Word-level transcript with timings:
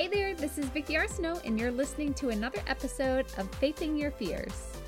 Hey 0.00 0.08
there, 0.08 0.34
this 0.34 0.56
is 0.56 0.64
Vicki 0.64 0.94
Arsenault, 0.94 1.44
and 1.44 1.60
you're 1.60 1.70
listening 1.70 2.14
to 2.14 2.30
another 2.30 2.62
episode 2.66 3.26
of 3.36 3.54
Facing 3.56 3.98
Your 3.98 4.10
Fears. 4.10 4.78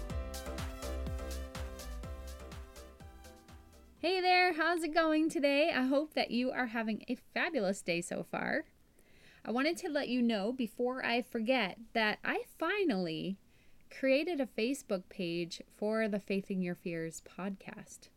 Hey 3.99 4.23
there, 4.23 4.55
how's 4.55 4.83
it 4.83 4.95
going 4.95 5.29
today? 5.29 5.71
I 5.71 5.83
hope 5.83 6.15
that 6.15 6.31
you 6.31 6.51
are 6.51 6.65
having 6.65 7.05
a 7.09 7.19
fabulous 7.35 7.83
day 7.83 8.01
so 8.01 8.23
far. 8.23 8.65
I 9.45 9.51
wanted 9.51 9.77
to 9.77 9.91
let 9.91 10.09
you 10.09 10.23
know 10.23 10.51
before 10.51 11.05
I 11.05 11.21
forget 11.21 11.77
that 11.93 12.19
I 12.25 12.45
finally 12.59 13.37
created 13.91 14.41
a 14.41 14.47
Facebook 14.47 15.03
page 15.11 15.61
for 15.77 16.09
the 16.09 16.21
Facing 16.21 16.63
Your 16.63 16.75
Fears 16.75 17.21
podcast. 17.39 18.09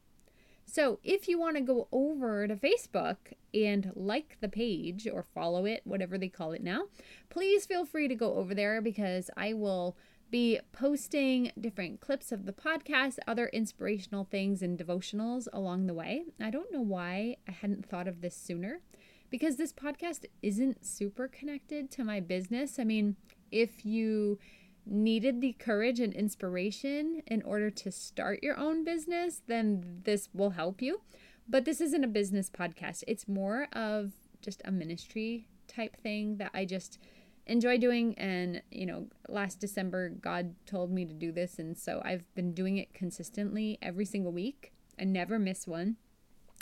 So, 0.65 0.99
if 1.03 1.27
you 1.27 1.39
want 1.39 1.57
to 1.57 1.61
go 1.61 1.87
over 1.91 2.47
to 2.47 2.55
Facebook 2.55 3.17
and 3.53 3.91
like 3.95 4.37
the 4.41 4.49
page 4.49 5.07
or 5.07 5.23
follow 5.23 5.65
it, 5.65 5.81
whatever 5.85 6.17
they 6.17 6.27
call 6.27 6.51
it 6.51 6.63
now, 6.63 6.85
please 7.29 7.65
feel 7.65 7.85
free 7.85 8.07
to 8.07 8.15
go 8.15 8.35
over 8.35 8.53
there 8.55 8.81
because 8.81 9.29
I 9.37 9.53
will 9.53 9.95
be 10.31 10.59
posting 10.71 11.51
different 11.59 12.01
clips 12.01 12.31
of 12.31 12.45
the 12.45 12.51
podcast, 12.51 13.19
other 13.27 13.47
inspirational 13.47 14.25
things, 14.25 14.61
and 14.61 14.77
devotionals 14.77 15.47
along 15.53 15.85
the 15.85 15.93
way. 15.93 16.23
I 16.41 16.49
don't 16.49 16.73
know 16.73 16.81
why 16.81 17.37
I 17.47 17.51
hadn't 17.51 17.85
thought 17.85 18.07
of 18.07 18.21
this 18.21 18.35
sooner 18.35 18.81
because 19.29 19.55
this 19.55 19.71
podcast 19.71 20.25
isn't 20.41 20.85
super 20.85 21.27
connected 21.27 21.91
to 21.91 22.03
my 22.03 22.19
business. 22.19 22.79
I 22.79 22.83
mean, 22.83 23.15
if 23.51 23.85
you 23.85 24.39
needed 24.85 25.41
the 25.41 25.53
courage 25.53 25.99
and 25.99 26.13
inspiration 26.13 27.21
in 27.27 27.41
order 27.41 27.69
to 27.69 27.91
start 27.91 28.43
your 28.43 28.57
own 28.57 28.83
business, 28.83 29.41
then 29.47 30.01
this 30.03 30.29
will 30.33 30.51
help 30.51 30.81
you. 30.81 31.01
But 31.47 31.65
this 31.65 31.81
isn't 31.81 32.03
a 32.03 32.07
business 32.07 32.49
podcast, 32.49 33.03
it's 33.07 33.27
more 33.27 33.67
of 33.73 34.11
just 34.41 34.61
a 34.65 34.71
ministry 34.71 35.47
type 35.67 35.97
thing 36.01 36.37
that 36.37 36.51
I 36.53 36.65
just 36.65 36.99
enjoy 37.47 37.77
doing. 37.77 38.15
And, 38.17 38.61
you 38.71 38.85
know, 38.85 39.07
last 39.27 39.59
December, 39.59 40.09
God 40.09 40.55
told 40.65 40.91
me 40.91 41.05
to 41.05 41.13
do 41.13 41.31
this. 41.31 41.59
And 41.59 41.77
so 41.77 42.01
I've 42.03 42.23
been 42.35 42.53
doing 42.53 42.77
it 42.77 42.93
consistently 42.93 43.77
every 43.81 44.05
single 44.05 44.31
week. 44.31 44.73
I 44.99 45.03
never 45.03 45.37
miss 45.37 45.67
one. 45.67 45.97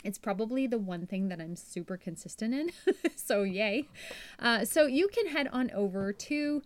It's 0.02 0.18
probably 0.18 0.66
the 0.66 0.78
one 0.78 1.06
thing 1.06 1.28
that 1.28 1.40
I'm 1.40 1.56
super 1.56 1.96
consistent 1.96 2.52
in. 2.54 2.70
so, 3.16 3.42
yay. 3.42 3.88
Uh, 4.38 4.64
so, 4.66 4.86
you 4.86 5.08
can 5.08 5.28
head 5.28 5.48
on 5.50 5.70
over 5.70 6.12
to 6.12 6.62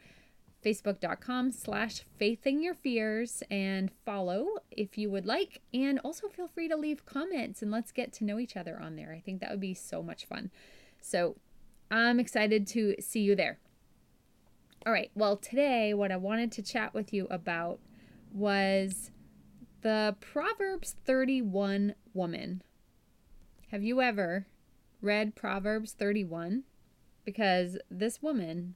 facebook.com 0.65 1.53
slash 1.53 2.03
facing 2.19 2.63
your 2.63 2.75
fears 2.75 3.43
and 3.51 3.91
follow 4.05 4.59
if 4.71 4.99
you 4.99 5.11
would 5.11 5.27
like. 5.27 5.61
And 5.73 5.99
also 6.01 6.29
feel 6.29 6.49
free 6.49 6.69
to 6.69 6.77
leave 6.77 7.07
comments 7.07 7.63
and 7.63 7.71
let's 7.71 7.93
get 7.93 8.13
to 8.15 8.25
know 8.25 8.39
each 8.39 8.57
other 8.57 8.81
on 8.81 8.97
there. 8.97 9.13
I 9.13 9.21
think 9.21 9.41
that 9.41 9.51
would 9.51 9.61
be 9.61 9.75
so 9.75 10.03
much 10.03 10.25
fun. 10.27 10.51
So 11.01 11.37
i'm 11.91 12.21
excited 12.21 12.67
to 12.69 12.97
see 13.01 13.21
you 13.21 13.35
there. 13.35 13.59
All 14.85 14.93
right. 14.93 15.11
Well 15.15 15.37
today 15.37 15.95
what 15.95 16.13
i 16.13 16.17
wanted 16.17 16.53
to 16.53 16.63
chat 16.63 16.95
with 16.95 17.13
you 17.13 17.27
about 17.31 17.79
was 18.33 19.11
the 19.83 20.17
proverbs 20.21 20.97
31 21.05 21.95
woman. 22.13 22.63
Have 23.71 23.85
you 23.85 24.01
ever 24.01 24.47
read 25.01 25.37
proverbs 25.37 25.93
31 25.93 26.65
because 27.25 27.79
this 27.91 28.21
woman 28.21 28.75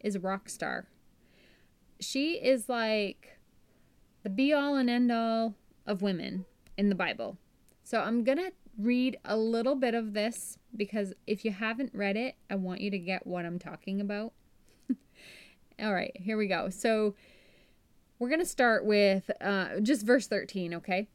is 0.00 0.16
a 0.16 0.20
rock 0.20 0.48
star 0.48 0.88
she 2.00 2.34
is 2.34 2.68
like 2.68 3.38
the 4.22 4.30
be 4.30 4.52
all 4.52 4.76
and 4.76 4.90
end 4.90 5.12
all 5.12 5.54
of 5.86 6.02
women 6.02 6.44
in 6.76 6.88
the 6.88 6.94
Bible. 6.94 7.38
So 7.84 8.00
I'm 8.00 8.24
going 8.24 8.38
to 8.38 8.52
read 8.78 9.18
a 9.24 9.36
little 9.36 9.74
bit 9.74 9.94
of 9.94 10.12
this 10.12 10.58
because 10.74 11.14
if 11.26 11.44
you 11.44 11.52
haven't 11.52 11.92
read 11.94 12.16
it, 12.16 12.34
I 12.50 12.56
want 12.56 12.80
you 12.80 12.90
to 12.90 12.98
get 12.98 13.26
what 13.26 13.44
I'm 13.44 13.58
talking 13.58 14.00
about. 14.00 14.32
all 15.80 15.94
right, 15.94 16.12
here 16.16 16.36
we 16.36 16.46
go. 16.46 16.68
So 16.68 17.14
we're 18.18 18.28
going 18.28 18.40
to 18.40 18.46
start 18.46 18.84
with 18.84 19.30
uh, 19.40 19.80
just 19.80 20.04
verse 20.04 20.26
13, 20.26 20.74
okay? 20.74 21.08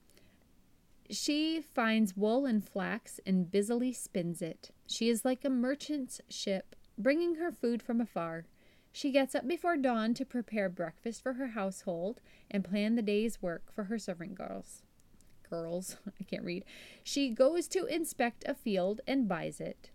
She 1.10 1.62
finds 1.62 2.16
wool 2.16 2.46
and 2.46 2.68
flax 2.68 3.20
and 3.26 3.52
busily 3.52 3.92
spins 3.92 4.42
it. 4.42 4.72
She 4.88 5.10
is 5.10 5.26
like 5.26 5.44
a 5.44 5.50
merchant's 5.50 6.22
ship, 6.30 6.76
bringing 6.98 7.36
her 7.36 7.52
food 7.52 7.84
from 7.84 8.00
afar. 8.00 8.46
She 8.92 9.12
gets 9.12 9.36
up 9.36 9.48
before 9.48 9.78
dawn 9.78 10.14
to 10.16 10.26
prepare 10.26 10.70
breakfast 10.70 11.24
for 11.24 11.34
her 11.34 11.48
household 11.50 12.20
and 12.50 12.64
plan 12.64 12.96
the 12.96 13.02
day's 13.02 13.42
work 13.42 13.72
for 13.72 13.86
her 13.86 13.98
servant 13.98 14.36
girls. 14.36 14.84
Girls, 15.50 15.98
I 16.20 16.24
can't 16.24 16.44
read. 16.44 16.66
She 17.04 17.30
goes 17.30 17.68
to 17.70 17.86
inspect 17.86 18.44
a 18.48 18.54
field 18.54 19.02
and 19.08 19.28
buys 19.30 19.62
it. 19.62 19.92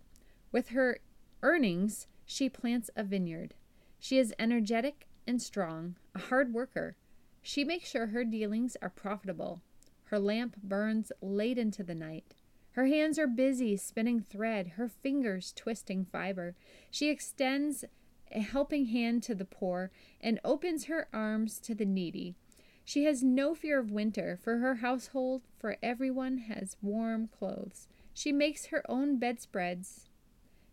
With 0.51 0.69
her 0.69 0.99
earnings, 1.43 2.07
she 2.25 2.49
plants 2.49 2.89
a 2.95 3.03
vineyard. 3.03 3.53
She 3.99 4.17
is 4.17 4.33
energetic 4.39 5.07
and 5.27 5.41
strong, 5.41 5.95
a 6.15 6.19
hard 6.19 6.53
worker. 6.53 6.95
She 7.41 7.63
makes 7.63 7.89
sure 7.89 8.07
her 8.07 8.23
dealings 8.23 8.77
are 8.81 8.89
profitable. 8.89 9.61
Her 10.05 10.19
lamp 10.19 10.55
burns 10.63 11.11
late 11.21 11.57
into 11.57 11.83
the 11.83 11.95
night. 11.95 12.35
Her 12.71 12.87
hands 12.87 13.17
are 13.17 13.27
busy 13.27 13.75
spinning 13.75 14.21
thread, 14.21 14.73
her 14.75 14.87
fingers 14.87 15.51
twisting 15.55 16.05
fiber. 16.05 16.55
She 16.91 17.09
extends 17.09 17.83
a 18.31 18.39
helping 18.41 18.87
hand 18.87 19.23
to 19.23 19.35
the 19.35 19.45
poor, 19.45 19.91
and 20.21 20.39
opens 20.43 20.85
her 20.85 21.07
arms 21.13 21.59
to 21.59 21.75
the 21.75 21.85
needy. 21.85 22.35
She 22.83 23.03
has 23.03 23.21
no 23.23 23.53
fear 23.53 23.79
of 23.79 23.91
winter, 23.91 24.39
for 24.41 24.59
her 24.59 24.75
household, 24.75 25.43
for 25.59 25.77
everyone 25.83 26.37
has 26.37 26.77
warm 26.81 27.27
clothes. 27.27 27.87
She 28.13 28.31
makes 28.31 28.67
her 28.67 28.81
own 28.89 29.17
bedspreads. 29.17 30.09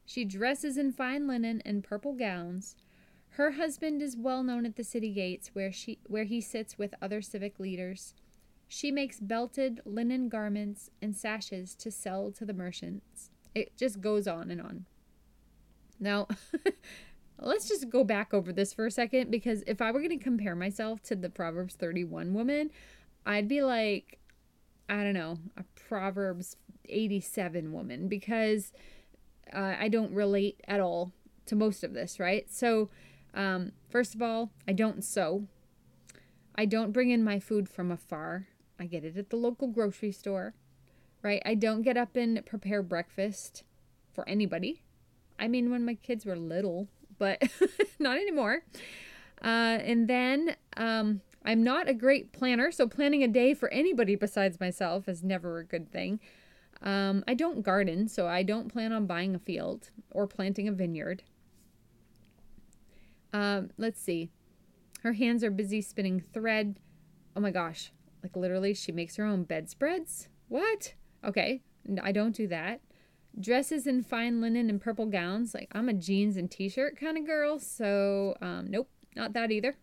She 0.07 0.25
dresses 0.25 0.79
in 0.79 0.93
fine 0.93 1.27
linen 1.27 1.63
and 1.65 1.83
purple 1.83 2.13
gowns. 2.13 2.77
Her 3.31 3.53
husband 3.53 4.01
is 4.01 4.17
well 4.17 4.43
known 4.43 4.65
at 4.65 4.77
the 4.77 4.85
city 4.85 5.13
gates 5.13 5.51
where 5.55 5.73
she 5.73 5.99
where 6.07 6.25
he 6.25 6.41
sits 6.41 6.79
with 6.79 6.95
other 7.03 7.21
civic 7.21 7.59
leaders. 7.59 8.15
She 8.69 8.91
makes 8.93 9.19
belted 9.19 9.81
linen 9.85 10.29
garments 10.29 10.91
and 11.03 11.17
sashes 11.17 11.75
to 11.77 11.91
sell 11.91 12.31
to 12.33 12.45
the 12.45 12.55
merchants. 12.55 13.31
It 13.55 13.77
just 13.77 14.01
goes 14.01 14.27
on 14.29 14.51
and 14.51 14.61
on. 14.61 14.87
Now, 15.99 16.29
Let's 17.39 17.69
just 17.69 17.91
go 17.91 18.05
back 18.05 18.33
over 18.33 18.53
this 18.53 18.72
for 18.72 18.87
a 18.87 18.91
second 18.91 19.31
because 19.31 19.62
if 19.67 19.83
I 19.83 19.91
were 19.91 19.99
going 20.00 20.17
to 20.17 20.25
compare 20.25 20.55
myself 20.55 21.03
to 21.05 21.17
the 21.17 21.28
Proverbs 21.28 21.75
31 21.75 22.33
woman, 22.33 22.71
I'd 23.27 23.49
be 23.49 23.62
like, 23.62 24.21
I 24.89 25.03
don't 25.03 25.15
know, 25.15 25.39
a 25.56 25.65
Proverbs 25.75 26.56
87 26.89 27.73
woman 27.73 28.09
because 28.09 28.73
uh, 29.53 29.75
I 29.78 29.89
don't 29.89 30.12
relate 30.12 30.61
at 30.69 30.81
all 30.81 31.12
to 31.47 31.56
most 31.56 31.84
of 31.84 31.93
this, 31.93 32.21
right? 32.21 32.50
So, 32.50 32.91
um, 33.34 33.73
first 33.89 34.15
of 34.15 34.23
all, 34.23 34.50
I 34.69 34.73
don't 34.73 35.05
sew. 35.05 35.47
I 36.55 36.67
don't 36.67 36.93
bring 36.93 37.11
in 37.11 37.25
my 37.25 37.41
food 37.41 37.69
from 37.69 37.91
afar. 37.91 38.47
I 38.78 38.87
get 38.87 39.05
it 39.05 39.17
at 39.17 39.31
the 39.31 39.37
local 39.37 39.69
grocery 39.69 40.12
store, 40.12 40.55
right? 41.23 41.43
I 41.44 41.55
don't 41.55 41.83
get 41.83 41.97
up 41.97 42.17
and 42.17 42.44
prepare 42.47 42.83
breakfast 42.83 43.65
for 44.12 44.28
anybody. 44.28 44.83
I 45.39 45.49
mean, 45.49 45.71
when 45.71 45.84
my 45.84 45.94
kids 45.94 46.25
were 46.25 46.37
little, 46.37 46.89
but 47.25 47.43
not 47.99 48.19
anymore. 48.19 48.62
Uh, 49.43 49.79
and 49.83 50.09
then 50.09 50.57
um, 50.77 51.23
I'm 51.43 51.65
not 51.65 51.89
a 51.89 51.95
great 51.95 52.33
planner, 52.33 52.71
so 52.71 52.87
planning 52.87 53.23
a 53.23 53.29
day 53.29 53.55
for 53.55 53.71
anybody 53.71 54.15
besides 54.15 54.61
myself 54.61 55.09
is 55.09 55.23
never 55.23 55.59
a 55.59 55.65
good 55.65 55.91
thing. 55.91 56.21
Um, 56.83 57.25
I 57.27 57.33
don't 57.33 57.62
garden, 57.62 58.09
so 58.09 58.27
I 58.27 58.43
don't 58.43 58.71
plan 58.71 58.93
on 58.93 59.07
buying 59.07 59.35
a 59.35 59.39
field 59.39 59.91
or 60.11 60.27
planting 60.27 60.69
a 60.69 60.73
vineyard. 60.73 61.23
Um, 63.33 63.71
let's 63.79 64.01
see. 64.01 64.29
Her 65.03 65.15
hands 65.15 65.43
are 65.43 65.51
busy 65.51 65.81
spinning 65.81 66.21
thread. 66.21 66.79
Oh 67.35 67.41
my 67.41 67.51
gosh. 67.51 67.91
Like 68.23 68.37
literally, 68.37 68.75
she 68.75 68.93
makes 68.93 69.17
her 69.17 69.25
own 69.25 69.45
bedspreads? 69.45 70.29
What? 70.49 70.93
Okay, 71.25 71.62
I 72.03 72.12
don't 72.12 72.37
do 72.37 72.47
that 72.49 72.81
dresses 73.39 73.87
in 73.87 74.03
fine 74.03 74.41
linen 74.41 74.71
and 74.71 74.81
purple 74.81 75.06
gowns. 75.06 75.55
Like 75.55 75.69
I'm 75.72 75.89
a 75.89 75.93
jeans 75.93 76.37
and 76.37 76.50
t-shirt 76.50 76.99
kind 76.99 77.19
of 77.19 77.26
girl, 77.26 77.59
so 77.59 78.37
um, 78.41 78.67
nope, 78.70 78.88
not 79.17 79.32
that 79.32 79.50
either. 79.50 79.76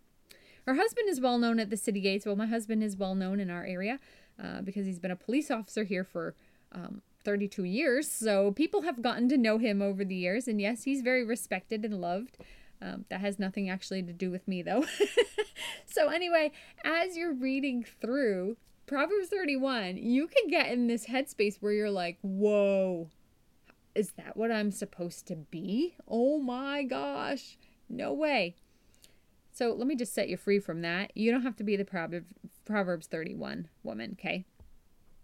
Her 0.65 0.75
husband 0.75 1.09
is 1.09 1.19
well 1.19 1.37
known 1.37 1.59
at 1.59 1.69
the 1.69 1.77
city 1.77 2.01
gates. 2.01 2.25
Well, 2.25 2.35
my 2.35 2.45
husband 2.45 2.83
is 2.83 2.95
well 2.95 3.15
known 3.15 3.39
in 3.39 3.49
our 3.49 3.65
area 3.65 3.99
uh, 4.41 4.61
because 4.61 4.85
he's 4.85 4.99
been 4.99 5.11
a 5.11 5.15
police 5.15 5.49
officer 5.49 5.83
here 5.83 6.03
for 6.03 6.35
um, 6.71 7.01
32 7.23 7.63
years. 7.63 8.09
So 8.09 8.51
people 8.51 8.83
have 8.83 9.01
gotten 9.01 9.27
to 9.29 9.37
know 9.37 9.57
him 9.57 9.81
over 9.81 10.05
the 10.05 10.15
years, 10.15 10.47
and 10.47 10.61
yes, 10.61 10.83
he's 10.83 11.01
very 11.01 11.23
respected 11.23 11.83
and 11.83 11.99
loved. 11.99 12.37
Um, 12.83 13.05
that 13.09 13.21
has 13.21 13.37
nothing 13.37 13.69
actually 13.69 14.01
to 14.03 14.13
do 14.13 14.31
with 14.31 14.47
me, 14.47 14.63
though. 14.63 14.85
so, 15.85 16.09
anyway, 16.09 16.51
as 16.83 17.15
you're 17.15 17.33
reading 17.33 17.83
through 17.83 18.57
Proverbs 18.87 19.27
31, 19.27 19.97
you 19.97 20.27
can 20.27 20.49
get 20.49 20.71
in 20.71 20.87
this 20.87 21.05
headspace 21.05 21.57
where 21.59 21.73
you're 21.73 21.91
like, 21.91 22.17
whoa, 22.21 23.07
is 23.95 24.11
that 24.11 24.37
what 24.37 24.51
I'm 24.51 24.71
supposed 24.71 25.27
to 25.27 25.35
be? 25.35 25.95
Oh 26.07 26.39
my 26.39 26.83
gosh. 26.83 27.57
No 27.89 28.13
way. 28.13 28.55
So 29.51 29.73
let 29.73 29.87
me 29.87 29.95
just 29.95 30.13
set 30.13 30.29
you 30.29 30.37
free 30.37 30.59
from 30.59 30.81
that. 30.81 31.11
You 31.15 31.31
don't 31.31 31.43
have 31.43 31.57
to 31.57 31.63
be 31.63 31.75
the 31.75 31.85
Proverb 31.85 32.25
Proverbs 32.65 33.07
31 33.07 33.67
woman, 33.83 34.15
okay? 34.19 34.45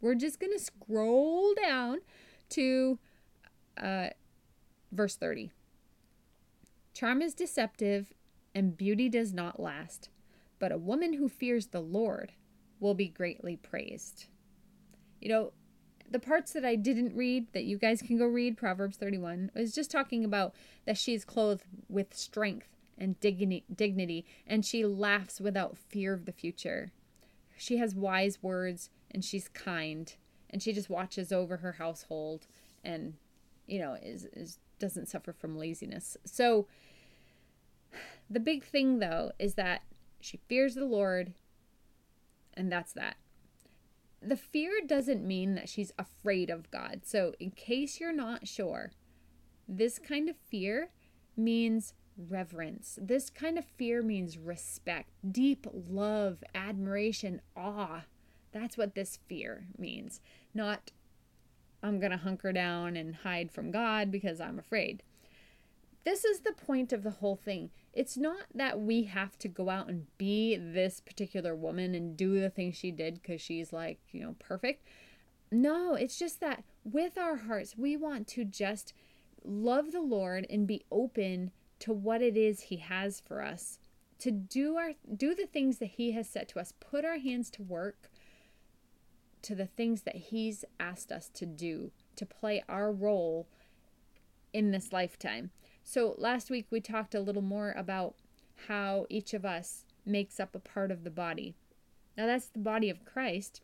We're 0.02 0.16
just 0.16 0.40
going 0.40 0.52
to 0.52 0.60
scroll 0.60 1.54
down 1.56 2.00
to 2.50 3.00
uh, 3.82 4.10
verse 4.92 5.16
30. 5.16 5.52
Charm 6.94 7.22
is 7.22 7.34
deceptive 7.34 8.14
and 8.54 8.76
beauty 8.76 9.08
does 9.08 9.34
not 9.34 9.60
last, 9.60 10.10
but 10.60 10.72
a 10.72 10.78
woman 10.78 11.14
who 11.14 11.30
fears 11.30 11.68
the 11.68 11.80
Lord 11.80 12.34
will 12.80 12.96
be 12.96 13.08
greatly 13.08 13.56
praised. 13.56 14.26
You 15.22 15.30
know, 15.30 15.54
the 16.10 16.20
parts 16.20 16.54
that 16.54 16.66
I 16.66 16.76
didn't 16.76 17.16
read 17.16 17.48
that 17.54 17.66
you 17.66 17.78
guys 17.78 18.02
can 18.02 18.18
go 18.18 18.26
read, 18.26 18.58
Proverbs 18.58 18.98
31, 18.98 19.52
was 19.56 19.74
just 19.74 19.92
talking 19.92 20.24
about 20.24 20.54
that 20.86 20.98
she 20.98 21.14
is 21.14 21.26
clothed 21.26 21.64
with 21.90 22.16
strength 22.16 22.70
and 22.98 23.20
dignity, 23.20 23.64
dignity 23.74 24.26
and 24.46 24.66
she 24.66 24.86
laughs 24.86 25.40
without 25.40 25.78
fear 25.78 26.14
of 26.14 26.26
the 26.26 26.32
future. 26.32 26.92
She 27.58 27.78
has 27.78 27.94
wise 27.94 28.42
words 28.42 28.90
and 29.12 29.24
she's 29.24 29.48
kind 29.50 30.14
and 30.50 30.64
she 30.64 30.74
just 30.74 30.90
watches 30.90 31.32
over 31.32 31.58
her 31.58 31.74
household 31.74 32.48
and 32.84 33.16
you 33.68 33.80
know 33.80 33.98
is, 34.02 34.26
is 34.34 34.60
doesn't 34.80 35.08
suffer 35.08 35.34
from 35.34 35.58
laziness. 35.58 36.18
So 36.24 36.68
the 38.30 38.40
big 38.40 38.64
thing 38.64 39.00
though 39.00 39.32
is 39.40 39.56
that 39.56 39.82
she 40.20 40.40
fears 40.48 40.76
the 40.76 40.86
Lord 40.86 41.34
and 42.54 42.72
that's 42.72 42.94
that. 42.94 43.18
The 44.28 44.36
fear 44.36 44.82
doesn't 44.86 45.26
mean 45.26 45.56
that 45.56 45.70
she's 45.70 45.94
afraid 45.98 46.50
of 46.50 46.70
God. 46.70 47.04
So 47.06 47.34
in 47.40 47.52
case 47.52 48.02
you're 48.02 48.12
not 48.12 48.46
sure, 48.46 48.92
this 49.70 50.00
kind 50.00 50.28
of 50.28 50.36
fear 50.36 50.90
means 51.38 51.94
reverence. 52.18 53.00
This 53.02 53.30
kind 53.30 53.58
of 53.58 53.64
fear 53.64 54.04
means 54.04 54.38
respect, 54.38 55.12
deep 55.32 55.66
love, 55.72 56.44
admiration, 56.54 57.40
awe. 57.56 58.02
That's 58.52 58.78
what 58.78 58.96
this 58.96 59.18
fear 59.30 59.68
means. 59.78 60.20
Not, 60.54 60.92
I'm 61.82 61.98
going 61.98 62.12
to 62.12 62.18
hunker 62.18 62.52
down 62.52 62.98
and 62.98 63.16
hide 63.16 63.50
from 63.50 63.72
God 63.72 64.12
because 64.12 64.42
I'm 64.42 64.60
afraid. 64.60 65.04
This 66.04 66.26
is 66.26 66.42
the 66.42 66.52
point 66.52 66.92
of 66.92 67.04
the 67.04 67.12
whole 67.12 67.38
thing. 67.38 67.70
It's 67.98 68.16
not 68.16 68.46
that 68.54 68.80
we 68.80 69.06
have 69.06 69.40
to 69.40 69.48
go 69.48 69.72
out 69.72 69.90
and 69.90 70.06
be 70.20 70.56
this 70.56 71.02
particular 71.02 71.56
woman 71.56 71.96
and 71.96 72.16
do 72.16 72.40
the 72.40 72.52
things 72.52 72.76
she 72.76 72.92
did 72.92 73.16
because 73.16 73.42
she's 73.42 73.74
like, 73.74 73.98
you 74.12 74.22
know, 74.22 74.36
perfect. 74.38 74.86
No, 75.52 75.96
it's 75.96 76.20
just 76.20 76.40
that 76.42 76.64
with 76.84 77.18
our 77.18 77.38
hearts, 77.38 77.76
we 77.76 77.98
want 77.98 78.28
to 78.28 78.46
just 78.46 78.94
love 79.44 79.92
the 79.92 80.02
Lord 80.02 80.46
and 80.48 80.68
be 80.68 80.86
open 80.92 81.50
to 81.80 81.92
what 81.92 82.22
it 82.22 82.38
is 82.38 82.62
he 82.62 82.76
has 82.76 83.20
for 83.20 83.42
us. 83.42 83.80
To 84.20 84.30
do 84.30 84.78
our 84.78 84.92
do 85.16 85.34
the 85.34 85.48
things 85.48 85.80
that 85.80 85.90
he 85.90 86.12
has 86.12 86.30
set 86.30 86.48
to 86.50 86.60
us. 86.60 86.74
Put 86.80 87.04
our 87.04 87.18
hands 87.18 87.50
to 87.52 87.64
work 87.64 88.12
to 89.42 89.56
the 89.56 89.66
things 89.66 90.04
that 90.04 90.16
he's 90.16 90.64
asked 90.80 91.12
us 91.12 91.30
to 91.30 91.48
do 91.48 91.90
to 92.16 92.28
play 92.28 92.64
our 92.70 92.92
role 92.92 93.48
in 94.54 94.70
this 94.70 94.94
lifetime 94.94 95.50
so 95.88 96.16
last 96.18 96.50
week 96.50 96.68
we 96.70 96.82
talked 96.82 97.16
a 97.16 97.22
little 97.22 97.42
more 97.42 97.74
about 97.78 98.16
how 98.68 99.06
each 99.10 99.34
of 99.34 99.46
us 99.46 99.86
makes 100.06 100.40
up 100.40 100.54
a 100.56 100.60
part 100.60 100.92
of 100.92 101.04
the 101.04 101.10
body 101.10 101.56
now 102.18 102.26
that's 102.26 102.48
the 102.48 102.60
body 102.60 102.90
of 102.90 103.06
christ 103.06 103.62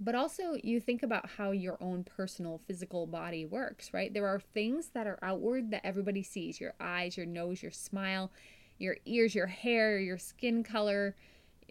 but 0.00 0.14
also, 0.14 0.58
you 0.62 0.80
think 0.80 1.02
about 1.02 1.30
how 1.38 1.52
your 1.52 1.78
own 1.80 2.04
personal 2.04 2.60
physical 2.66 3.06
body 3.06 3.46
works, 3.46 3.94
right? 3.94 4.12
There 4.12 4.26
are 4.26 4.40
things 4.40 4.88
that 4.88 5.06
are 5.06 5.18
outward 5.22 5.70
that 5.70 5.86
everybody 5.86 6.22
sees 6.22 6.60
your 6.60 6.74
eyes, 6.80 7.16
your 7.16 7.26
nose, 7.26 7.62
your 7.62 7.70
smile, 7.70 8.30
your 8.76 8.96
ears, 9.06 9.34
your 9.34 9.46
hair, 9.46 9.98
your 9.98 10.18
skin 10.18 10.64
color, 10.64 11.14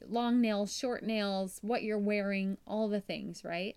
long 0.07 0.39
nails, 0.39 0.75
short 0.75 1.03
nails, 1.03 1.59
what 1.61 1.83
you're 1.83 1.99
wearing, 1.99 2.57
all 2.65 2.87
the 2.87 3.01
things, 3.01 3.43
right? 3.43 3.75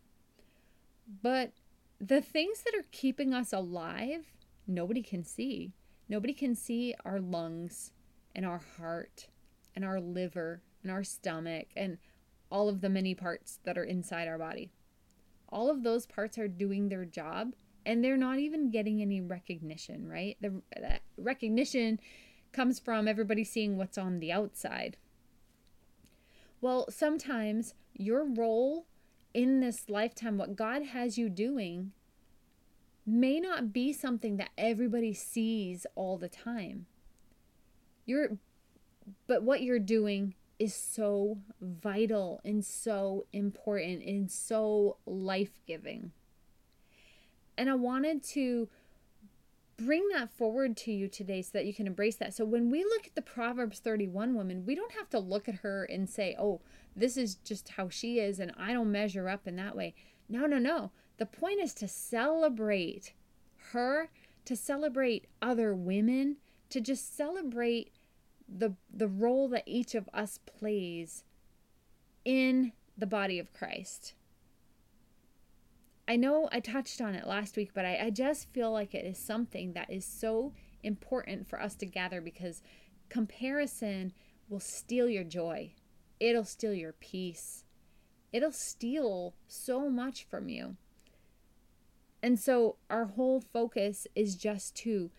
But 1.23 1.53
the 2.01 2.21
things 2.21 2.63
that 2.63 2.75
are 2.75 2.87
keeping 2.93 3.35
us 3.35 3.53
alive, 3.53 4.27
nobody 4.67 5.03
can 5.03 5.25
see. 5.25 5.73
Nobody 6.09 6.33
can 6.33 6.55
see 6.55 6.95
our 7.05 7.21
lungs 7.21 7.93
and 8.35 8.47
our 8.47 8.63
heart 8.79 9.29
and 9.75 9.85
our 9.85 10.01
liver 10.01 10.63
and 10.83 10.93
our 10.93 11.05
stomach 11.05 11.69
and 11.77 11.99
all 12.51 12.69
of 12.69 12.81
the 12.81 12.89
many 12.89 13.15
parts 13.15 13.59
that 13.65 13.77
are 13.77 13.85
inside 13.85 14.29
our 14.29 14.39
body. 14.39 14.71
All 15.49 15.71
of 15.71 15.83
those 15.83 16.07
parts 16.07 16.39
are 16.39 16.49
doing 16.49 16.89
their 16.89 17.05
job 17.05 17.55
and 17.85 18.03
they're 18.03 18.17
not 18.17 18.39
even 18.39 18.71
getting 18.71 19.01
any 19.01 19.21
recognition, 19.21 20.09
right? 20.09 20.37
The 20.41 20.61
recognition 21.17 22.01
comes 22.53 22.79
from 22.79 23.07
everybody 23.07 23.45
seeing 23.45 23.77
what's 23.77 23.99
on 23.99 24.19
the 24.19 24.33
outside. 24.33 24.97
Well, 26.61 26.87
sometimes 26.91 27.75
your 27.95 28.25
role 28.25 28.87
in 29.35 29.61
this 29.61 29.89
lifetime, 29.89 30.39
what 30.39 30.57
God 30.57 30.83
has 30.83 31.19
you 31.19 31.29
doing, 31.29 31.93
may 33.07 33.39
not 33.39 33.73
be 33.73 33.93
something 33.93 34.37
that 34.37 34.51
everybody 34.59 35.15
sees 35.15 35.87
all 35.95 36.19
the 36.19 36.29
time. 36.29 36.87
You're 38.05 38.39
but 39.27 39.43
what 39.43 39.63
you're 39.63 39.79
doing 39.79 40.35
is 40.59 40.75
so 40.75 41.39
vital 41.61 42.41
and 42.45 42.65
so 42.65 43.27
important 43.33 44.03
and 44.03 44.31
so 44.31 44.97
life 45.07 45.61
giving. 45.67 46.13
And 47.57 47.71
I 47.71 47.75
wanted 47.75 48.23
to 48.25 48.69
bring 49.77 50.09
that 50.09 50.31
forward 50.31 50.77
to 50.79 50.93
you 50.93 51.09
today 51.09 51.43
so 51.43 51.51
that 51.53 51.67
you 51.67 51.75
can 51.75 51.87
embrace 51.87 52.17
that. 52.17 52.35
So 52.35 52.45
when 52.45 52.71
we 52.71 52.83
look 52.83 53.07
at 53.07 53.15
the 53.15 53.23
Proverbs 53.23 53.79
31 53.79 54.35
woman, 54.35 54.65
we 54.65 54.75
don't 54.75 54.93
have 54.93 55.11
to 55.11 55.19
look 55.19 55.49
at 55.49 55.57
her 55.57 55.85
and 55.85 56.09
say, 56.09 56.35
oh, 56.39 56.61
this 56.95 57.17
is 57.17 57.35
just 57.37 57.71
how 57.71 57.89
she 57.89 58.19
is 58.19 58.41
and 58.41 58.53
I 58.57 58.73
don't 58.73 58.91
measure 58.91 59.29
up 59.29 59.47
in 59.47 59.57
that 59.57 59.77
way. 59.77 59.95
No, 60.29 60.47
no, 60.47 60.59
no. 60.59 60.91
The 61.19 61.27
point 61.27 61.61
is 61.61 61.73
to 61.75 61.89
celebrate 61.89 63.13
her, 63.73 64.11
to 64.45 64.57
celebrate 64.57 65.27
other 65.41 65.75
women, 65.75 66.37
to 66.71 66.81
just 66.81 67.17
celebrate 67.17 67.93
the 68.49 68.75
the 68.93 69.09
role 69.09 69.49
that 69.49 69.65
each 69.67 69.95
of 69.95 70.09
us 70.13 70.39
plays 70.47 71.25
in 72.25 72.73
the 72.97 73.07
body 73.07 73.39
of 73.39 73.53
Christ. 73.53 74.15
I 76.09 76.17
know 76.17 76.49
I 76.53 76.61
touched 76.61 77.01
on 77.01 77.15
it 77.15 77.27
last 77.27 77.57
week, 77.57 77.73
but 77.75 77.85
I, 77.85 77.99
I 78.05 78.11
just 78.11 78.53
feel 78.53 78.71
like 78.71 78.95
it 78.95 79.05
is 79.05 79.19
something 79.19 79.73
that 79.73 79.91
is 79.91 80.05
so 80.05 80.53
important 80.83 81.49
for 81.49 81.61
us 81.61 81.75
to 81.77 81.87
gather 81.87 82.21
because 82.21 82.63
comparison 83.09 84.13
will 84.49 84.61
steal 84.61 85.09
your 85.09 85.25
joy. 85.25 85.73
It'll 86.21 86.45
steal 86.45 86.75
your 86.75 86.93
peace. 86.93 87.65
It'll 88.33 88.53
steal 88.53 89.35
so 89.49 89.89
much 89.91 90.25
from 90.25 90.49
you. 90.49 90.77
And 92.23 92.39
so 92.39 92.77
our 92.91 93.05
whole 93.07 93.41
focus 93.41 94.07
is 94.15 94.35
just 94.35 94.75
to 94.77 95.11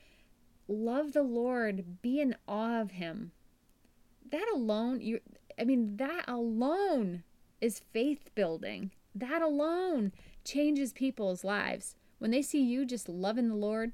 love 0.68 1.14
the 1.14 1.24
Lord, 1.24 2.02
be 2.02 2.20
in 2.20 2.36
awe 2.48 2.82
of 2.82 2.92
him. 2.92 3.32
That 4.30 4.48
alone, 4.54 5.02
you 5.02 5.22
I 5.60 5.64
mean 5.64 5.98
that 5.98 6.26
alone 6.28 7.24
is 7.62 7.82
faith 7.94 8.30
building. 8.36 8.92
That 9.16 9.42
alone 9.42 10.12
changes 10.44 10.94
people's 10.94 11.44
lives. 11.44 11.96
When 12.20 12.32
they 12.32 12.42
see 12.42 12.62
you 12.62 12.86
just 12.86 13.10
loving 13.10 13.48
the 13.48 13.56
Lord, 13.56 13.94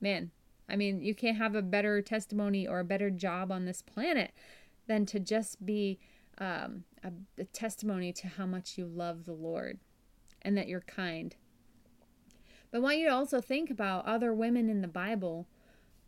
man, 0.00 0.30
I 0.68 0.76
mean, 0.76 1.00
you 1.00 1.14
can't 1.14 1.38
have 1.38 1.54
a 1.54 1.62
better 1.62 2.02
testimony 2.02 2.66
or 2.66 2.80
a 2.80 2.84
better 2.84 3.10
job 3.10 3.50
on 3.50 3.64
this 3.64 3.82
planet 3.82 4.32
than 4.86 5.06
to 5.06 5.18
just 5.18 5.64
be 5.64 5.98
um, 6.38 6.84
a, 7.02 7.12
a 7.38 7.44
testimony 7.44 8.12
to 8.12 8.28
how 8.28 8.46
much 8.46 8.76
you 8.76 8.86
love 8.86 9.24
the 9.24 9.32
Lord 9.32 9.78
and 10.42 10.56
that 10.56 10.68
you're 10.68 10.80
kind 10.80 11.34
but 12.70 12.78
I 12.78 12.80
want 12.80 12.98
you 12.98 13.06
to 13.06 13.14
also 13.14 13.40
think 13.40 13.70
about 13.70 14.06
other 14.06 14.32
women 14.32 14.68
in 14.68 14.80
the 14.80 14.88
Bible 14.88 15.46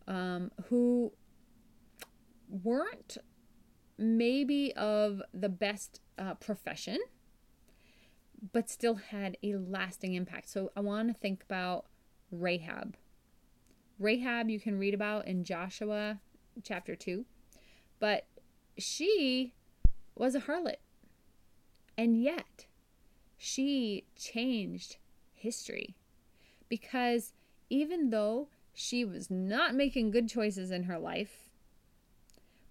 um, 0.07 0.51
who 0.69 1.13
weren't 2.49 3.17
maybe 3.97 4.75
of 4.75 5.23
the 5.33 5.49
best 5.49 6.01
uh, 6.19 6.35
profession, 6.35 6.99
but 8.53 8.69
still 8.69 8.97
had 8.97 9.37
a 9.43 9.57
lasting 9.57 10.15
impact. 10.15 10.49
So 10.49 10.71
I 10.77 10.81
want 10.81 11.09
to 11.09 11.15
think 11.15 11.43
about 11.43 11.87
Rahab. 12.31 12.97
Rahab, 13.99 14.49
you 14.49 14.59
can 14.59 14.79
read 14.79 14.95
about 14.95 15.27
in 15.27 15.45
Joshua 15.45 16.21
chapter 16.63 16.97
2, 16.97 17.25
but 17.99 18.27
she 18.79 19.53
was 20.15 20.35
a 20.35 20.41
harlot. 20.41 20.77
And 21.99 22.23
yet, 22.23 22.67
she 23.37 24.05
changed 24.17 24.97
history 25.35 25.97
because 26.71 27.35
even 27.69 28.09
though 28.09 28.49
she 28.73 29.05
was 29.05 29.31
not 29.31 29.75
making 29.75 30.11
good 30.11 30.31
choices 30.31 30.71
in 30.71 30.85
her 30.85 30.99
life, 30.99 31.51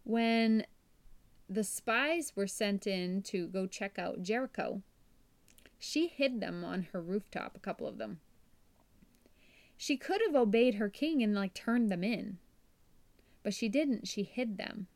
when 0.04 0.66
the 1.48 1.64
spies 1.64 2.34
were 2.36 2.48
sent 2.48 2.88
in 2.88 3.22
to 3.22 3.48
go 3.48 3.68
check 3.68 4.00
out 4.00 4.24
Jericho, 4.24 4.82
she 5.78 6.08
hid 6.08 6.42
them 6.42 6.64
on 6.64 6.88
her 6.92 7.02
rooftop, 7.02 7.56
a 7.56 7.60
couple 7.60 7.88
of 7.88 8.00
them. 8.00 8.20
She 9.78 9.98
could 9.98 10.22
have 10.26 10.36
obeyed 10.36 10.76
her 10.76 10.90
king 10.90 11.22
and 11.22 11.36
like 11.36 11.54
turned 11.54 11.90
them 11.90 12.04
in, 12.04 12.38
but 13.44 13.54
she 13.54 13.70
didn't. 13.70 14.08
She 14.08 14.24
hid 14.24 14.58
them. 14.58 14.88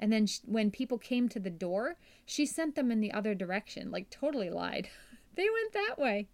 And 0.00 0.12
then 0.12 0.26
she, 0.26 0.40
when 0.44 0.70
people 0.70 0.98
came 0.98 1.28
to 1.28 1.38
the 1.38 1.50
door, 1.50 1.96
she 2.26 2.46
sent 2.46 2.74
them 2.74 2.90
in 2.90 3.00
the 3.00 3.12
other 3.12 3.34
direction, 3.34 3.90
like 3.90 4.10
totally 4.10 4.50
lied. 4.50 4.88
they 5.36 5.48
went 5.48 5.72
that 5.72 5.96
way. 5.98 6.28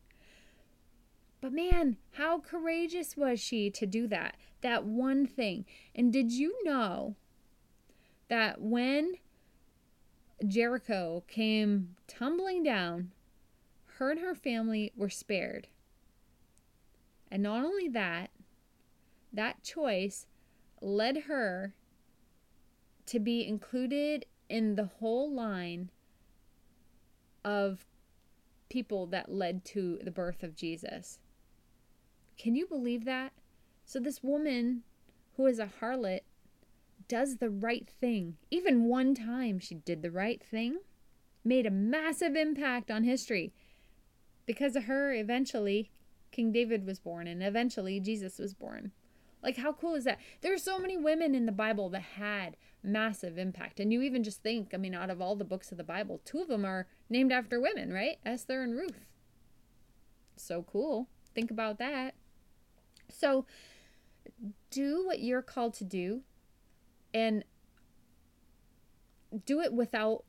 But 1.40 1.52
man, 1.52 1.96
how 2.12 2.40
courageous 2.40 3.16
was 3.16 3.40
she 3.40 3.70
to 3.70 3.86
do 3.86 4.06
that? 4.08 4.36
That 4.60 4.84
one 4.84 5.26
thing. 5.26 5.64
And 5.94 6.12
did 6.12 6.32
you 6.32 6.54
know 6.64 7.16
that 8.28 8.60
when 8.60 9.14
Jericho 10.46 11.24
came 11.26 11.96
tumbling 12.06 12.62
down, 12.62 13.12
her 13.96 14.10
and 14.10 14.20
her 14.20 14.34
family 14.34 14.92
were 14.94 15.08
spared? 15.08 15.68
And 17.30 17.42
not 17.42 17.64
only 17.64 17.88
that, 17.88 18.30
that 19.32 19.62
choice 19.62 20.26
led 20.82 21.22
her 21.22 21.74
to 23.06 23.18
be 23.18 23.46
included 23.46 24.26
in 24.48 24.74
the 24.74 24.86
whole 24.98 25.32
line 25.32 25.90
of 27.44 27.86
people 28.68 29.06
that 29.06 29.32
led 29.32 29.64
to 29.64 29.98
the 30.02 30.10
birth 30.10 30.42
of 30.42 30.54
Jesus. 30.54 31.18
Can 32.40 32.56
you 32.56 32.66
believe 32.66 33.04
that? 33.04 33.32
So, 33.84 34.00
this 34.00 34.22
woman 34.22 34.82
who 35.36 35.46
is 35.46 35.58
a 35.58 35.68
harlot 35.80 36.20
does 37.06 37.36
the 37.36 37.50
right 37.50 37.86
thing. 38.00 38.38
Even 38.50 38.84
one 38.84 39.14
time 39.14 39.58
she 39.58 39.74
did 39.74 40.00
the 40.00 40.10
right 40.10 40.42
thing, 40.42 40.78
made 41.44 41.66
a 41.66 41.70
massive 41.70 42.36
impact 42.36 42.90
on 42.90 43.04
history. 43.04 43.52
Because 44.46 44.74
of 44.74 44.84
her, 44.84 45.12
eventually, 45.12 45.90
King 46.32 46.50
David 46.50 46.86
was 46.86 46.98
born, 46.98 47.26
and 47.26 47.42
eventually, 47.42 48.00
Jesus 48.00 48.38
was 48.38 48.54
born. 48.54 48.92
Like, 49.42 49.58
how 49.58 49.74
cool 49.74 49.94
is 49.94 50.04
that? 50.04 50.18
There 50.40 50.54
are 50.54 50.58
so 50.58 50.78
many 50.78 50.96
women 50.96 51.34
in 51.34 51.44
the 51.44 51.52
Bible 51.52 51.90
that 51.90 52.02
had 52.02 52.56
massive 52.82 53.36
impact. 53.36 53.80
And 53.80 53.92
you 53.92 54.00
even 54.00 54.24
just 54.24 54.42
think, 54.42 54.72
I 54.72 54.78
mean, 54.78 54.94
out 54.94 55.10
of 55.10 55.20
all 55.20 55.36
the 55.36 55.44
books 55.44 55.72
of 55.72 55.76
the 55.76 55.84
Bible, 55.84 56.22
two 56.24 56.40
of 56.40 56.48
them 56.48 56.64
are 56.64 56.86
named 57.10 57.32
after 57.32 57.60
women, 57.60 57.92
right? 57.92 58.16
Esther 58.24 58.62
and 58.62 58.72
Ruth. 58.72 59.04
So 60.36 60.62
cool. 60.62 61.08
Think 61.34 61.50
about 61.50 61.78
that. 61.78 62.14
So 63.12 63.46
do 64.70 65.04
what 65.06 65.20
you're 65.20 65.42
called 65.42 65.74
to 65.74 65.84
do 65.84 66.22
and 67.12 67.44
do 69.46 69.60
it 69.60 69.72
without 69.72 70.24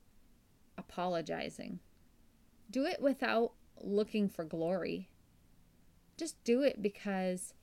apologizing. 0.78 1.80
Do 2.70 2.86
it 2.86 3.02
without 3.02 3.54
looking 3.82 4.30
for 4.30 4.44
glory. 4.44 5.10
Just 6.18 6.42
do 6.44 6.62
it 6.62 6.82
because 6.82 7.54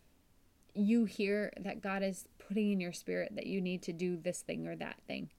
you 0.75 1.04
hear 1.04 1.52
that 1.58 1.80
God 1.80 2.02
is 2.02 2.28
putting 2.38 2.72
in 2.72 2.80
your 2.80 2.92
spirit 2.92 3.32
that 3.34 3.46
you 3.46 3.60
need 3.60 3.82
to 3.82 3.92
do 3.92 4.16
this 4.16 4.40
thing 4.40 4.66
or 4.66 4.76
that 4.76 5.00
thing. 5.06 5.30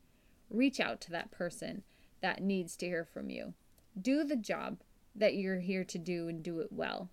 Reach 0.49 0.79
out 0.79 1.01
to 1.01 1.11
that 1.11 1.31
person 1.31 1.83
that 2.21 2.41
needs 2.41 2.75
to 2.77 2.85
hear 2.85 3.05
from 3.05 3.29
you. 3.29 3.53
Do 3.99 4.23
the 4.23 4.35
job 4.35 4.79
that 5.15 5.35
you're 5.35 5.59
here 5.59 5.83
to 5.83 5.97
do 5.97 6.27
and 6.27 6.43
do 6.43 6.59
it 6.59 6.71
well. 6.71 7.09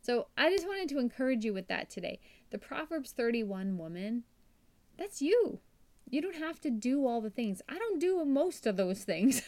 So 0.00 0.28
I 0.36 0.50
just 0.50 0.66
wanted 0.66 0.88
to 0.90 0.98
encourage 0.98 1.44
you 1.44 1.52
with 1.52 1.68
that 1.68 1.90
today. 1.90 2.20
The 2.50 2.58
Proverbs 2.58 3.12
31 3.12 3.76
woman, 3.76 4.24
that's 4.96 5.20
you. 5.20 5.60
You 6.08 6.22
don't 6.22 6.36
have 6.36 6.60
to 6.60 6.70
do 6.70 7.06
all 7.06 7.20
the 7.20 7.30
things. 7.30 7.60
I 7.68 7.78
don't 7.78 8.00
do 8.00 8.24
most 8.24 8.66
of 8.66 8.76
those 8.76 9.04
things. 9.04 9.42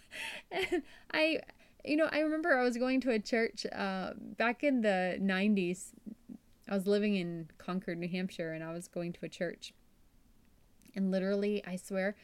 and 0.50 0.82
I, 1.12 1.40
you 1.84 1.96
know, 1.96 2.08
I 2.10 2.20
remember 2.20 2.56
I 2.56 2.62
was 2.62 2.78
going 2.78 3.00
to 3.02 3.10
a 3.10 3.18
church 3.18 3.66
uh, 3.66 4.12
back 4.16 4.64
in 4.64 4.80
the 4.80 5.18
90s. 5.20 5.92
I 6.68 6.74
was 6.74 6.86
living 6.86 7.16
in 7.16 7.48
Concord, 7.58 7.98
New 7.98 8.08
Hampshire, 8.08 8.52
and 8.52 8.64
I 8.64 8.72
was 8.72 8.88
going 8.88 9.12
to 9.14 9.24
a 9.24 9.28
church. 9.28 9.74
And 10.94 11.10
literally, 11.10 11.62
I 11.66 11.76
swear, 11.76 12.16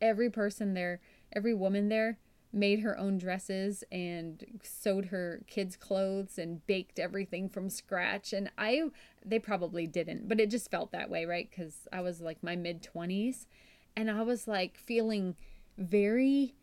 every 0.00 0.30
person 0.30 0.74
there, 0.74 1.00
every 1.32 1.54
woman 1.54 1.88
there, 1.88 2.18
made 2.54 2.80
her 2.80 2.96
own 2.98 3.18
dresses 3.18 3.82
and 3.90 4.44
sewed 4.62 5.06
her 5.06 5.42
kids' 5.46 5.76
clothes 5.76 6.38
and 6.38 6.66
baked 6.66 6.98
everything 6.98 7.48
from 7.48 7.68
scratch. 7.68 8.32
And 8.32 8.50
I, 8.56 8.84
they 9.24 9.38
probably 9.38 9.86
didn't, 9.86 10.28
but 10.28 10.40
it 10.40 10.50
just 10.50 10.70
felt 10.70 10.92
that 10.92 11.10
way, 11.10 11.24
right? 11.24 11.48
Because 11.50 11.88
I 11.92 12.00
was 12.00 12.20
like 12.20 12.42
my 12.42 12.56
mid 12.56 12.82
20s 12.82 13.46
and 13.96 14.10
I 14.10 14.22
was 14.22 14.46
like 14.46 14.76
feeling 14.76 15.36
very 15.76 16.54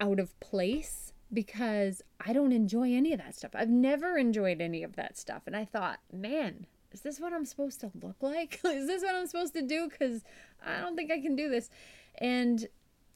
out 0.00 0.18
of 0.18 0.38
place 0.40 1.12
because 1.32 2.02
I 2.24 2.32
don't 2.32 2.52
enjoy 2.52 2.92
any 2.92 3.12
of 3.12 3.18
that 3.20 3.36
stuff. 3.36 3.52
I've 3.54 3.68
never 3.68 4.16
enjoyed 4.16 4.60
any 4.60 4.82
of 4.82 4.96
that 4.96 5.16
stuff. 5.16 5.42
And 5.46 5.56
I 5.56 5.64
thought, 5.64 6.00
man, 6.12 6.66
is 6.92 7.02
this 7.02 7.20
what 7.20 7.32
I'm 7.32 7.44
supposed 7.44 7.80
to 7.80 7.92
look 8.02 8.16
like? 8.20 8.60
is 8.64 8.86
this 8.86 9.02
what 9.02 9.14
I'm 9.14 9.26
supposed 9.26 9.54
to 9.54 9.62
do? 9.62 9.88
Because 9.88 10.22
I 10.64 10.80
don't 10.80 10.96
think 10.96 11.12
I 11.12 11.20
can 11.20 11.36
do 11.36 11.48
this. 11.48 11.70
And 12.18 12.66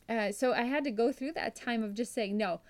uh, 0.08 0.32
so 0.32 0.52
I 0.52 0.62
had 0.62 0.84
to 0.84 0.90
go 0.90 1.12
through 1.12 1.32
that 1.32 1.54
time 1.54 1.82
of 1.82 1.94
just 1.94 2.12
saying, 2.12 2.37
no, 2.37 2.61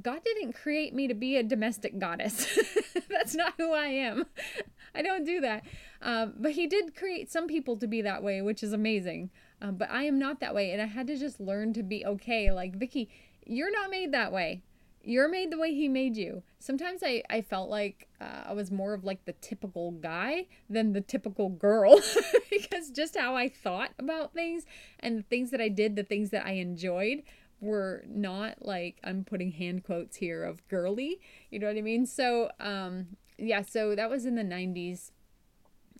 God 0.00 0.20
didn't 0.24 0.54
create 0.54 0.94
me 0.94 1.06
to 1.08 1.14
be 1.14 1.36
a 1.36 1.42
domestic 1.42 1.98
goddess. 1.98 2.58
That's 3.08 3.34
not 3.34 3.54
who 3.58 3.72
I 3.72 3.86
am. 3.86 4.26
I 4.94 5.02
don't 5.02 5.24
do 5.24 5.40
that. 5.40 5.64
Um, 6.00 6.34
but 6.38 6.52
He 6.52 6.66
did 6.66 6.96
create 6.96 7.30
some 7.30 7.46
people 7.46 7.76
to 7.78 7.86
be 7.86 8.02
that 8.02 8.22
way, 8.22 8.40
which 8.42 8.62
is 8.62 8.72
amazing. 8.72 9.30
Um, 9.60 9.76
but 9.76 9.90
I 9.90 10.04
am 10.04 10.18
not 10.18 10.40
that 10.40 10.54
way. 10.54 10.72
And 10.72 10.80
I 10.82 10.86
had 10.86 11.06
to 11.08 11.16
just 11.16 11.40
learn 11.40 11.72
to 11.74 11.82
be 11.82 12.04
okay. 12.04 12.50
Like, 12.50 12.76
Vicki, 12.76 13.08
you're 13.46 13.72
not 13.72 13.90
made 13.90 14.12
that 14.12 14.32
way 14.32 14.62
you're 15.04 15.28
made 15.28 15.50
the 15.50 15.58
way 15.58 15.74
he 15.74 15.88
made 15.88 16.16
you. 16.16 16.42
Sometimes 16.58 17.02
I, 17.04 17.22
I 17.28 17.42
felt 17.42 17.68
like 17.68 18.08
uh, 18.20 18.44
I 18.46 18.52
was 18.52 18.70
more 18.70 18.94
of 18.94 19.04
like 19.04 19.24
the 19.24 19.32
typical 19.34 19.90
guy 19.92 20.46
than 20.70 20.92
the 20.92 21.00
typical 21.00 21.48
girl 21.48 22.00
because 22.50 22.90
just 22.90 23.16
how 23.16 23.34
I 23.34 23.48
thought 23.48 23.90
about 23.98 24.32
things 24.32 24.64
and 25.00 25.18
the 25.18 25.22
things 25.22 25.50
that 25.50 25.60
I 25.60 25.68
did, 25.68 25.96
the 25.96 26.04
things 26.04 26.30
that 26.30 26.46
I 26.46 26.52
enjoyed 26.52 27.22
were 27.60 28.04
not 28.08 28.64
like 28.64 28.98
I'm 29.04 29.24
putting 29.24 29.52
hand 29.52 29.84
quotes 29.84 30.16
here 30.16 30.44
of 30.44 30.66
girly, 30.68 31.20
you 31.50 31.58
know 31.58 31.68
what 31.68 31.76
I 31.76 31.82
mean? 31.82 32.06
So, 32.06 32.50
um, 32.60 33.16
yeah, 33.38 33.62
so 33.62 33.94
that 33.94 34.10
was 34.10 34.26
in 34.26 34.34
the 34.34 34.42
90s. 34.42 35.10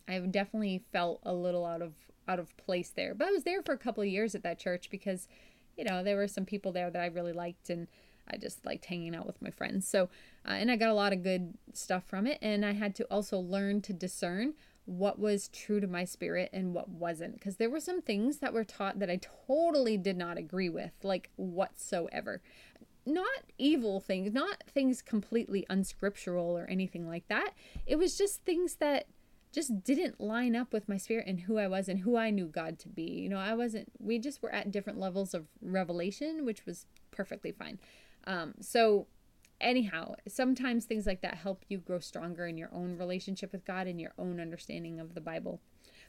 I 0.08 0.18
definitely 0.18 0.84
felt 0.92 1.20
a 1.24 1.32
little 1.32 1.64
out 1.64 1.82
of 1.82 1.94
out 2.28 2.38
of 2.38 2.56
place 2.56 2.90
there. 2.94 3.14
But 3.14 3.28
I 3.28 3.30
was 3.32 3.44
there 3.44 3.62
for 3.62 3.72
a 3.72 3.78
couple 3.78 4.02
of 4.02 4.08
years 4.08 4.34
at 4.34 4.42
that 4.44 4.58
church 4.58 4.90
because, 4.90 5.26
you 5.76 5.84
know, 5.84 6.04
there 6.04 6.16
were 6.16 6.28
some 6.28 6.44
people 6.44 6.70
there 6.72 6.90
that 6.90 7.00
I 7.00 7.06
really 7.06 7.32
liked 7.32 7.70
and 7.70 7.88
I 8.28 8.36
just 8.36 8.64
liked 8.64 8.86
hanging 8.86 9.14
out 9.14 9.26
with 9.26 9.40
my 9.42 9.50
friends. 9.50 9.86
So, 9.86 10.04
uh, 10.46 10.52
and 10.52 10.70
I 10.70 10.76
got 10.76 10.90
a 10.90 10.94
lot 10.94 11.12
of 11.12 11.22
good 11.22 11.54
stuff 11.72 12.04
from 12.06 12.26
it. 12.26 12.38
And 12.42 12.64
I 12.64 12.72
had 12.72 12.94
to 12.96 13.04
also 13.04 13.38
learn 13.38 13.80
to 13.82 13.92
discern 13.92 14.54
what 14.84 15.18
was 15.18 15.48
true 15.48 15.80
to 15.80 15.86
my 15.86 16.04
spirit 16.04 16.50
and 16.52 16.74
what 16.74 16.88
wasn't. 16.88 17.34
Because 17.34 17.56
there 17.56 17.70
were 17.70 17.80
some 17.80 18.02
things 18.02 18.38
that 18.38 18.52
were 18.52 18.64
taught 18.64 18.98
that 18.98 19.10
I 19.10 19.20
totally 19.46 19.96
did 19.96 20.16
not 20.16 20.38
agree 20.38 20.68
with, 20.68 20.92
like 21.02 21.30
whatsoever. 21.36 22.42
Not 23.04 23.44
evil 23.58 24.00
things, 24.00 24.32
not 24.32 24.64
things 24.68 25.02
completely 25.02 25.66
unscriptural 25.68 26.56
or 26.56 26.66
anything 26.66 27.08
like 27.08 27.26
that. 27.28 27.52
It 27.86 27.96
was 27.96 28.16
just 28.16 28.44
things 28.44 28.76
that 28.76 29.06
just 29.52 29.84
didn't 29.84 30.20
line 30.20 30.56
up 30.56 30.72
with 30.72 30.88
my 30.88 30.96
spirit 30.96 31.26
and 31.26 31.40
who 31.40 31.58
I 31.58 31.68
was 31.68 31.88
and 31.88 32.00
who 32.00 32.16
I 32.16 32.30
knew 32.30 32.46
God 32.46 32.78
to 32.80 32.88
be. 32.88 33.02
You 33.02 33.28
know, 33.28 33.38
I 33.38 33.54
wasn't, 33.54 33.92
we 33.98 34.18
just 34.18 34.42
were 34.42 34.52
at 34.52 34.70
different 34.70 34.98
levels 34.98 35.34
of 35.34 35.46
revelation, 35.60 36.44
which 36.44 36.64
was 36.64 36.86
perfectly 37.10 37.52
fine. 37.52 37.78
Um, 38.26 38.54
so, 38.60 39.06
anyhow, 39.60 40.14
sometimes 40.28 40.84
things 40.84 41.06
like 41.06 41.22
that 41.22 41.36
help 41.36 41.64
you 41.68 41.78
grow 41.78 42.00
stronger 42.00 42.46
in 42.46 42.58
your 42.58 42.70
own 42.72 42.96
relationship 42.96 43.52
with 43.52 43.64
God 43.64 43.86
and 43.86 44.00
your 44.00 44.12
own 44.18 44.40
understanding 44.40 45.00
of 45.00 45.14
the 45.14 45.20
Bible. 45.20 45.60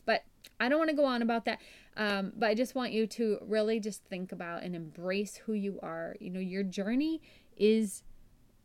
But 0.05 0.24
I 0.60 0.70
don't 0.70 0.79
want 0.79 0.89
to 0.89 0.96
go 0.96 1.05
on 1.05 1.22
about 1.22 1.46
that. 1.46 1.60
Um, 1.96 2.34
but 2.36 2.50
I 2.50 2.55
just 2.55 2.75
want 2.75 2.91
you 2.91 3.08
to 3.08 3.38
really 3.41 3.79
just 3.79 4.03
think 4.03 4.32
about 4.32 4.63
and 4.63 4.75
embrace 4.75 5.38
who 5.38 5.53
you 5.53 5.79
are. 5.82 6.15
You 6.20 6.29
know, 6.29 6.39
your 6.39 6.63
journey 6.63 7.22
is 7.58 8.03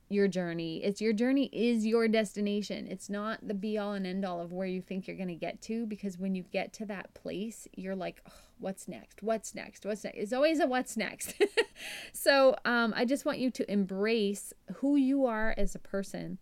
your 0.08 0.28
journey. 0.28 0.82
It's 0.82 1.00
your 1.00 1.12
journey 1.12 1.50
is 1.52 1.86
your 1.86 2.08
destination. 2.08 2.86
It's 2.86 3.10
not 3.10 3.46
the 3.46 3.54
be 3.54 3.76
all 3.76 3.92
and 3.92 4.06
end 4.06 4.24
all 4.24 4.40
of 4.40 4.52
where 4.52 4.66
you 4.66 4.80
think 4.80 5.06
you're 5.06 5.16
going 5.16 5.28
to 5.28 5.34
get 5.34 5.60
to 5.62 5.86
because 5.86 6.18
when 6.18 6.34
you 6.34 6.44
get 6.50 6.72
to 6.74 6.86
that 6.86 7.12
place, 7.14 7.68
you're 7.76 7.96
like, 7.96 8.22
oh, 8.28 8.32
what's 8.58 8.88
next? 8.88 9.22
What's 9.22 9.54
next? 9.54 9.84
What's 9.84 10.04
next? 10.04 10.16
It's 10.16 10.32
always 10.32 10.60
a 10.60 10.66
what's 10.66 10.96
next. 10.96 11.34
so 12.12 12.56
um, 12.64 12.94
I 12.96 13.04
just 13.04 13.24
want 13.24 13.38
you 13.38 13.50
to 13.50 13.70
embrace 13.70 14.52
who 14.76 14.96
you 14.96 15.26
are 15.26 15.54
as 15.58 15.74
a 15.74 15.78
person 15.78 16.38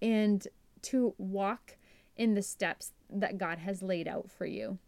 and 0.00 0.46
to 0.82 1.14
walk 1.18 1.76
in 2.16 2.34
the 2.34 2.42
steps 2.42 2.92
that 3.10 3.38
God 3.38 3.58
has 3.58 3.82
laid 3.82 4.08
out 4.08 4.30
for 4.30 4.46
you 4.46 4.78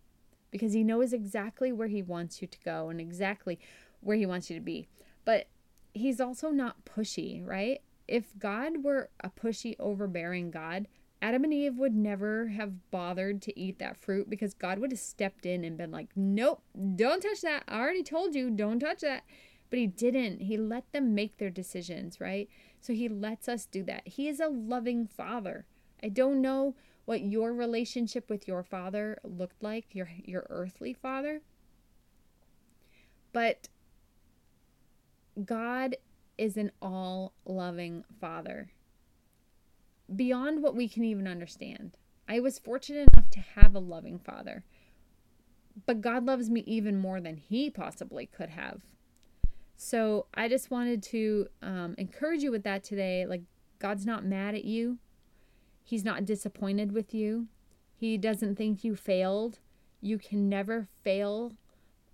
because 0.51 0.73
He 0.73 0.83
knows 0.83 1.13
exactly 1.13 1.73
where 1.73 1.89
He 1.89 2.03
wants 2.03 2.41
you 2.41 2.49
to 2.49 2.59
go 2.65 2.89
and 2.89 3.01
exactly 3.01 3.59
where 4.01 4.17
He 4.17 4.27
wants 4.27 4.49
you 4.49 4.57
to 4.57 4.63
be. 4.63 4.89
But 5.25 5.49
He's 5.97 6.21
also 6.21 6.51
not 6.51 6.85
pushy, 6.85 7.45
right? 7.45 7.81
If 8.07 8.39
God 8.39 8.85
were 8.85 9.09
a 9.21 9.31
pushy, 9.31 9.75
overbearing 9.79 10.51
God, 10.51 10.87
Adam 11.23 11.45
and 11.45 11.55
Eve 11.55 11.79
would 11.79 11.95
never 11.95 12.49
have 12.49 12.91
bothered 12.91 13.41
to 13.43 13.59
eat 13.59 13.79
that 13.79 13.97
fruit 13.97 14.29
because 14.29 14.53
God 14.53 14.79
would 14.79 14.93
have 14.93 15.01
stepped 15.01 15.47
in 15.47 15.65
and 15.65 15.79
been 15.79 15.91
like, 15.91 16.11
Nope, 16.15 16.63
don't 16.95 17.23
touch 17.23 17.41
that. 17.41 17.65
I 17.67 17.81
already 17.81 18.03
told 18.03 18.35
you, 18.35 18.51
don't 18.51 18.81
touch 18.81 19.01
that. 19.01 19.25
But 19.71 19.79
he 19.79 19.87
didn't. 19.87 20.43
He 20.43 20.57
let 20.57 20.93
them 20.93 21.15
make 21.15 21.39
their 21.39 21.51
decisions, 21.51 22.21
right? 22.21 22.49
So 22.81 22.93
he 22.93 23.09
lets 23.09 23.49
us 23.49 23.67
do 23.67 23.83
that. 23.85 24.07
He 24.07 24.29
is 24.29 24.39
a 24.39 24.49
loving 24.49 25.07
father. 25.07 25.65
I 26.03 26.09
don't 26.11 26.41
know 26.41 26.77
what 27.07 27.23
your 27.23 27.53
relationship 27.55 28.29
with 28.29 28.47
your 28.47 28.63
father 28.63 29.19
looked 29.25 29.63
like, 29.63 29.95
your 29.95 30.11
your 30.25 30.47
earthly 30.51 30.93
father. 30.93 31.41
But 33.33 33.69
God 35.45 35.97
is 36.39 36.57
an 36.57 36.71
all 36.81 37.33
loving 37.45 38.05
father. 38.21 38.71
beyond 40.15 40.63
what 40.63 40.75
we 40.77 40.89
can 40.89 41.05
even 41.05 41.27
understand. 41.27 41.97
I 42.29 42.41
was 42.41 42.59
fortunate 42.59 43.09
enough 43.13 43.31
to 43.31 43.41
have 43.41 43.75
a 43.75 43.81
loving 43.81 44.19
father. 44.19 44.65
But 45.85 46.01
God 46.01 46.25
loves 46.25 46.49
me 46.49 46.63
even 46.67 46.97
more 46.99 47.21
than 47.21 47.37
he 47.37 47.71
possibly 47.71 48.27
could 48.27 48.51
have. 48.51 48.83
So 49.77 50.27
I 50.35 50.49
just 50.49 50.71
wanted 50.71 51.03
to 51.05 51.49
um, 51.63 51.95
encourage 51.99 52.43
you 52.43 52.51
with 52.51 52.63
that 52.65 52.83
today. 52.85 53.27
Like, 53.27 53.43
God's 53.79 54.07
not 54.07 54.25
mad 54.25 54.55
at 54.55 54.65
you, 54.65 54.99
He's 55.85 56.05
not 56.05 56.25
disappointed 56.25 56.93
with 56.93 57.13
you, 57.15 57.49
He 57.95 58.17
doesn't 58.17 58.57
think 58.57 58.85
you 58.85 58.97
failed. 58.97 59.59
You 60.01 60.19
can 60.19 60.49
never 60.49 60.89
fail 61.03 61.53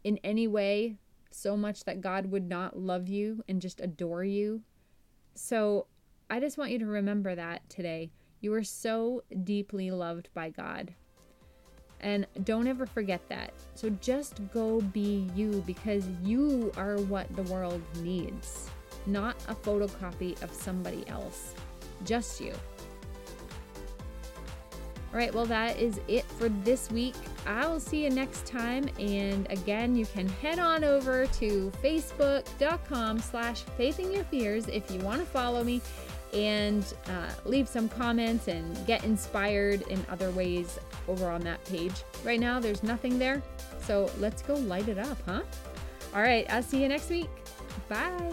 in 0.02 0.18
any 0.24 0.48
way 0.48 0.96
so 1.34 1.56
much 1.56 1.84
that 1.84 2.00
God 2.00 2.26
would 2.26 2.48
not 2.48 2.78
love 2.78 3.08
you 3.08 3.42
and 3.48 3.60
just 3.60 3.80
adore 3.80 4.24
you. 4.24 4.62
So 5.34 5.86
I 6.30 6.40
just 6.40 6.58
want 6.58 6.70
you 6.70 6.78
to 6.78 6.86
remember 6.86 7.34
that 7.34 7.68
today. 7.68 8.10
You 8.40 8.52
are 8.54 8.64
so 8.64 9.22
deeply 9.44 9.90
loved 9.90 10.28
by 10.34 10.50
God. 10.50 10.94
And 12.00 12.26
don't 12.42 12.66
ever 12.66 12.86
forget 12.86 13.20
that. 13.28 13.52
So 13.74 13.90
just 14.00 14.40
go 14.52 14.80
be 14.80 15.30
you 15.36 15.62
because 15.66 16.08
you 16.22 16.72
are 16.76 16.96
what 16.96 17.34
the 17.36 17.42
world 17.44 17.80
needs, 18.00 18.68
not 19.06 19.36
a 19.48 19.54
photocopy 19.54 20.40
of 20.42 20.52
somebody 20.52 21.06
else, 21.06 21.54
just 22.04 22.40
you. 22.40 22.52
All 25.12 25.18
right, 25.18 25.32
well, 25.32 25.46
that 25.46 25.78
is 25.78 26.00
it 26.08 26.24
for 26.24 26.48
this 26.48 26.90
week. 26.90 27.14
I'll 27.46 27.80
see 27.80 28.04
you 28.04 28.10
next 28.10 28.46
time. 28.46 28.88
And 28.98 29.50
again, 29.50 29.94
you 29.94 30.06
can 30.06 30.28
head 30.28 30.58
on 30.58 30.84
over 30.84 31.26
to 31.26 31.72
facebook.com 31.82 33.18
slash 33.20 33.62
facing 33.76 34.12
your 34.12 34.24
fears 34.24 34.68
if 34.68 34.90
you 34.90 35.00
want 35.00 35.20
to 35.20 35.26
follow 35.26 35.64
me 35.64 35.80
and 36.32 36.94
uh, 37.06 37.30
leave 37.44 37.68
some 37.68 37.88
comments 37.88 38.48
and 38.48 38.86
get 38.86 39.04
inspired 39.04 39.82
in 39.88 40.04
other 40.08 40.30
ways 40.30 40.78
over 41.08 41.28
on 41.28 41.42
that 41.42 41.62
page. 41.66 41.92
Right 42.24 42.40
now, 42.40 42.58
there's 42.58 42.82
nothing 42.82 43.18
there. 43.18 43.42
So 43.80 44.10
let's 44.18 44.42
go 44.42 44.54
light 44.54 44.88
it 44.88 44.98
up, 44.98 45.18
huh? 45.26 45.42
All 46.14 46.22
right, 46.22 46.46
I'll 46.50 46.62
see 46.62 46.82
you 46.82 46.88
next 46.88 47.10
week. 47.10 47.30
Bye. 47.88 48.32